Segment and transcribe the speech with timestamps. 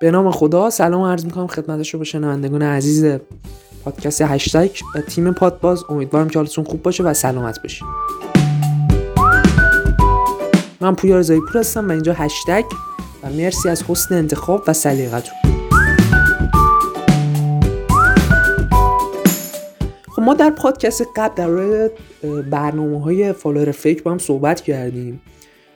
[0.00, 0.70] به نام خدا.
[0.70, 3.18] سلام عرض می‌کنم خدمت شما شنوندگان عزیز
[3.84, 5.84] پادکست هشتگ و تیم پادباز.
[5.88, 7.86] امیدوارم که حالتون خوب باشه و سلامت باشید
[10.80, 12.64] من پویا رضایی پور هستم و اینجا هشتگ.
[13.22, 15.34] و مرسی از حسن انتخاب و سلیقتون
[20.16, 21.90] خب ما در پادکست قبل در مورد
[22.50, 25.20] برنامه های فالوور فیک با هم صحبت کردیم.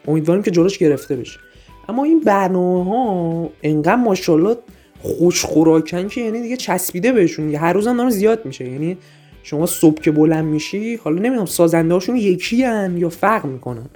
[0.08, 1.43] امیدواریم که جلوش گرفته بشه.
[1.88, 4.56] اما این برنامه ها انقدر ماشاءالله
[5.02, 7.54] خوش خوراکن که یعنی دیگه چسبیده بهشون.
[7.54, 8.70] هر روز هم زیاد میشه.
[8.70, 8.96] یعنی
[9.42, 13.86] شما صبح که بلند میشی حالا نمی‌دونم سازنده هاشون یکی هن یا فرق می‌کنن؟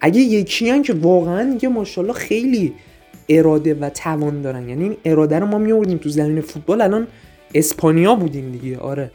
[0.00, 2.72] اگه یکی هن که واقعا دیگه ماشاءالله خیلی
[3.28, 4.68] اراده و توان دارن.
[4.68, 7.06] یعنی این اراده رو ما میوردیم تو زمین فوتبال الان
[7.54, 8.78] اسپانیا بودیم دیگه.
[8.78, 9.10] آره.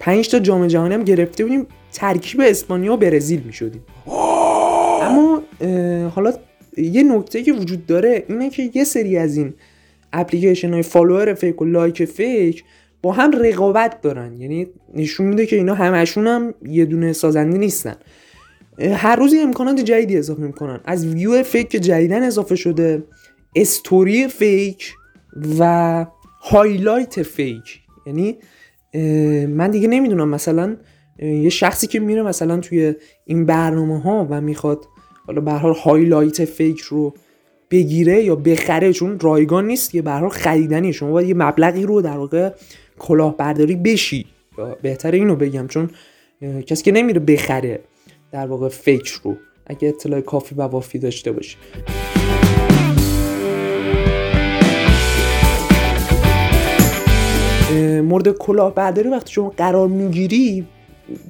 [0.00, 3.82] پنج تا جام جهانی هم گرفته بودیم ترکیب اسپانیا و برزیل می‌شدیم.
[5.02, 5.42] اما
[6.14, 6.32] حالا
[6.76, 9.54] یه نکته که وجود داره اینه که یه سری از این
[10.12, 12.64] اپلیکیشن های follower fake و like fake
[13.02, 14.40] با هم رقابت دارن.
[14.40, 17.96] یعنی نشون میده که اینا همشون هم یه دونه سازنده نیستن.
[18.78, 20.80] هر روز امکانات جدیدی اضافه می‌کنن.
[20.84, 23.02] از view fake که جدیدن اضافه شده
[23.56, 24.94] story fake
[25.58, 26.06] و
[26.42, 27.80] highlight fake.
[28.06, 28.36] یعنی
[29.46, 30.76] من دیگه نمی‌دونم مثلا
[31.18, 34.84] یه شخصی که میره مثلا توی این برنامه ها و می‌خواد
[35.26, 37.14] حالا به حال highlight fake رو
[37.70, 41.82] بگیره یا بخره چون رایگان نیست یه به هر حال خریدنی شما باید یه مبلغی
[41.82, 42.50] رو در واقع
[42.98, 44.26] کلاهبرداری بشی.
[44.58, 45.90] یا بهتر اینو بگم چون
[46.66, 47.80] کسی که نمیره بخره
[48.32, 51.56] در واقع fake رو اگه اطلاع کافی و وافی داشته باشه
[58.00, 60.66] مورد کلاهبرداری وقتی شما قرار می‌گیری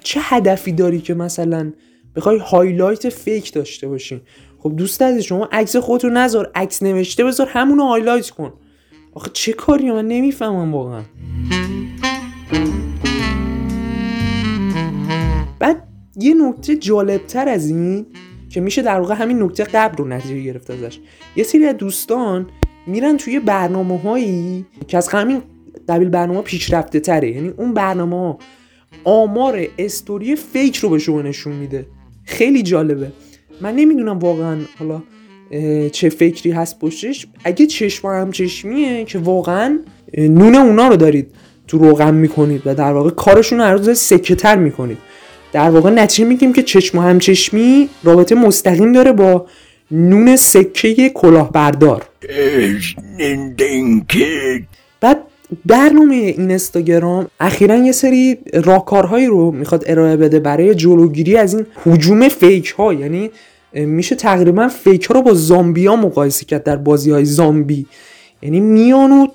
[0.02, 1.72] چه هدفی داری که مثلا
[2.16, 4.20] بخوای highlight fake داشته باشین
[4.58, 8.52] خب دوست عزیز شما عکس خودتو نذار عکس نوشته بذار همونو highlight کن.
[9.14, 11.02] آخه چه کاری؟ من نمی‌فهمم واقعا.
[15.58, 18.06] بعد یه نکته جالبتر از این
[18.50, 20.98] که میشه در واقع همین نکته قبل رو نتیجه گرفت ازش.
[21.36, 22.46] یه سری از دوستان
[22.86, 25.42] میرن توی برنامه هایی که از همین
[25.88, 27.30] قبیل برنامه پیشرفته تره.
[27.30, 28.36] یعنی اون برنامه
[29.04, 31.86] آمار استوری فیک رو به شما نشون میده.
[32.26, 33.12] خیلی جالبه.
[33.60, 35.02] من نمی‌دونم واقعا حالا
[35.92, 37.26] چه فکری هست پشتش.
[37.44, 39.78] اگه چشم هم چشمیه که واقعا
[40.18, 41.30] نون اونا رو دارید
[41.68, 44.98] تو روغن می‌کنید و در واقع کارشون رو روز سکه تر می‌کنید.
[45.52, 49.46] در واقع نتیجه میگیم که چشم هم چشمی رابطه مستقیم داره با
[49.90, 52.08] نون سکه کلاهبردار.
[55.00, 55.18] بعد
[55.66, 61.66] برنامه این اینستاگرام اخیرا یه سری راهکارهایی رو می‌خواد ارائه بده برای جلوگیری از این
[61.84, 63.30] حجوم فیک ها یعنی
[63.72, 67.86] میشه تقریبا فیک ها رو با زامبی ها مقایسه کرد در بازی های زامبی.
[68.42, 69.26] یعنی میان و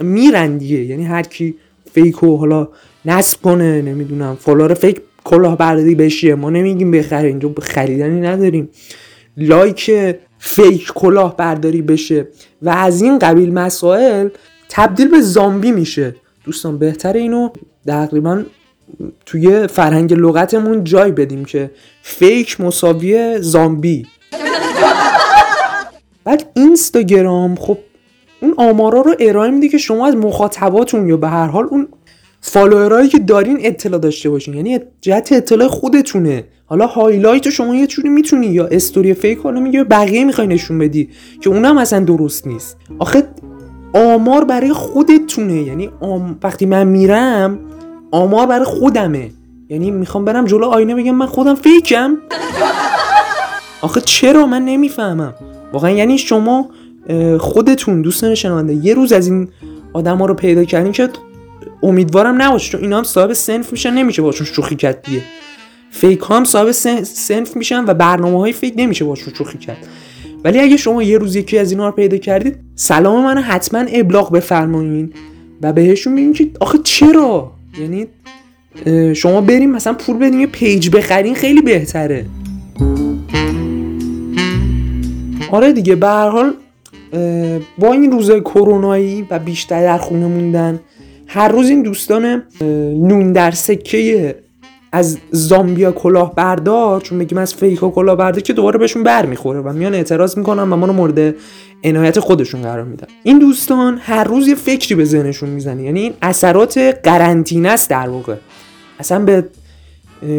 [0.00, 0.84] میرن دیگه.
[0.84, 1.54] یعنی هر کی
[1.92, 2.68] فیک رو حالا
[3.04, 6.34] نصب کنه نمی‌دونم فالار فیک کلاهبرداری بشیه.
[6.34, 8.68] ما نمیگیم بخره اینجا خریدنی نداریم.
[9.36, 9.90] like
[10.38, 12.28] fake کلاهبرداری بشه.
[12.62, 14.28] و از این قبیل مسائل
[14.68, 16.16] تبدیل به زامبی میشه.
[16.44, 17.48] دوستان بهتر اینو
[17.86, 18.42] تقریبا
[19.26, 21.70] توی فرهنگ لغتمون جای بدیم که
[22.02, 24.06] fake مساوی زامبی.
[26.24, 27.78] بعد اینستاگرام خب
[28.40, 31.88] اون آمارا رو ارائه میده که شما از مخاطباتون یا به هر حال اون
[32.40, 34.54] follower ایی که دارین اطلاع داشته باشین.
[34.54, 36.44] یعنی جهت اطلاع خودتونه.
[36.66, 41.08] حالا highlight شما یه جوری می‌تونی یا story fake حالا میگه بقیه می‌خوای نشون بدی
[41.40, 42.76] که اونم اصلا درست نیست.
[42.98, 43.28] آخه
[43.94, 45.62] آمار برای خودتونه.
[45.62, 45.90] یعنی
[46.42, 47.58] وقتی من میرم
[48.10, 49.30] آمار برای خودمه.
[49.68, 52.16] یعنی می‌خوام برم جلو آینه بگم من خودم فیکم.
[53.82, 55.34] آخه چرا من نمی‌فهمم؟
[55.72, 56.68] واقعا یعنی شما
[57.38, 59.48] خودتون دوستان شنونده یه روز از این
[59.92, 61.08] آدم ها رو پیدا کردین که
[61.82, 65.22] امیدوارم نباشه چون اینا هم صاحب سنف میشن نمیشه باشون شوخی کرد دیگه.
[65.90, 69.86] فیک هم صاحب سنف میشن و برنامه های فیک نمیشه باشون شوخی کرد.
[70.44, 74.32] ولی اگه شما یه روز یکی از اینا رو پیدا کردید سلام منو حتما ابلاغ
[74.32, 75.12] بفرمایین.
[75.62, 78.06] و بهشون بگین که آخه چرا؟ یعنی
[79.14, 82.26] شما بریم مثلا پول بدین یه پیج بخرین خیلی بهتره.
[85.50, 86.54] آره دیگه به حال
[87.78, 90.80] با این روزای کرونایی و بیشتر در خونه موندن
[91.26, 92.42] هر روز این دوستان
[92.94, 94.34] نون در سکه
[94.92, 99.60] از زامبیا کلاه بردار چون میگیم از فیکا کلاه بردار که دوباره بهشون بر می‌خوره
[99.60, 101.34] و میان اعتراض می‌کنن و ما رو مورد
[101.84, 103.06] عنایت خودشون قرار میدن.
[103.22, 108.08] این دوستان هر روز یه فکری به ذهنشون می‌زنه یعنی این اثرات قرنطینه است در
[108.08, 108.34] واقع.
[108.98, 109.44] اصلا به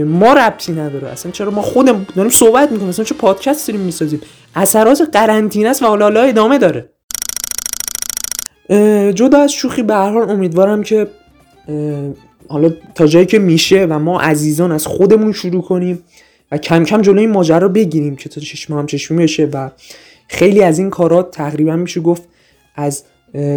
[0.06, 1.08] ما ربطی نداره.
[1.08, 4.22] اصلا چرا ما خودم داریم صحبت می‌کنیم؟ اصلا چه پادکست داریم می‌سازیم؟
[4.56, 6.90] اثرات قرنطینه است و حالا ادامه داره.
[9.14, 11.08] جدا از شوخی به هر امیدوارم که
[12.50, 16.04] حالا تا جایی که میشه و ما عزیزان از خودمون شروع کنیم
[16.52, 19.70] و کم کم جلوی این ماجرا بگیریم که تا چشم هم چشمی بشه و
[20.28, 22.24] خیلی از این کارات تقریبا میشه گفت
[22.76, 23.04] از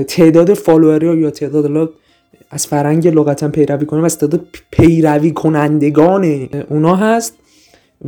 [0.08, 1.90] تعداد فالووری یا تعداد
[2.50, 7.34] از فرنگ لغتا پیروی کنیم از تعداد پیروی کنندگان اونا هست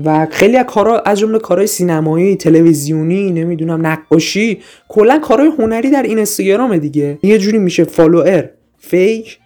[0.04, 4.58] و خیلی از کارا از جمله کارهای سینمایی تلویزیونی نمی‌دونم نقاشی
[4.88, 7.18] کلا کارهای هنری در این اینستاگرام دیگه.
[7.22, 9.38] یه جوری میشه فالوور فیک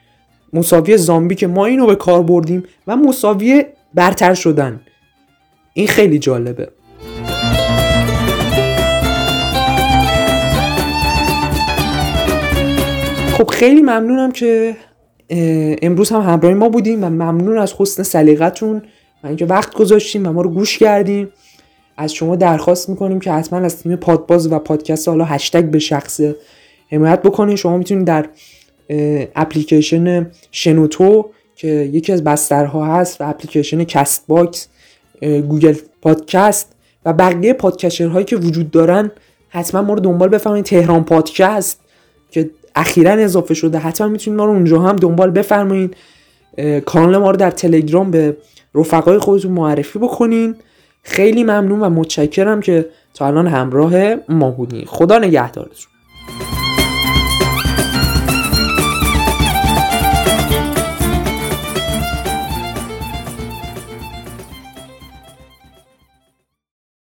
[0.52, 3.64] مساوی زامبی که ما اینو به کار بردیم و مساوی
[3.94, 4.80] برتر شدن.
[5.72, 6.68] این خیلی جالبه.
[13.32, 14.76] خب خیلی ممنونم که
[15.82, 18.82] امروز هم همراه ما بودیم و ممنون از حسن سلیقتون
[19.24, 21.28] و اینکه وقت گذاشتیم و ما رو گوش کردیم.
[21.96, 26.20] از شما درخواست می‌کنیم که حتما از تیم پادباز و پادکست حالا هشتگ به شخص
[26.92, 28.26] حمایت بکنید شما می‌تونید در
[29.36, 34.68] اپلیکیشن شنوتو که یکی از بسترها هست و اپلیکیشن کست‌باکس
[35.22, 36.72] گوگل پادکست
[37.04, 39.10] و بقیه podcaster هایی که وجود دارن
[39.48, 40.64] حتما ما رو دنبال بفرمایید.
[40.64, 41.80] تهران پادکست
[42.30, 45.96] که اخیرا اضافه شده حتما می‌تونید ما رو اونجا هم دنبال بفرمایید.
[46.86, 48.36] کانال ما رو در تلگرام به
[48.74, 50.54] رفقای خودتون معرفی بکنین.
[51.02, 54.84] خیلی ممنون و متشکرم که تا الان همراه ما بودین.
[54.84, 55.92] خدا نگهدارتون.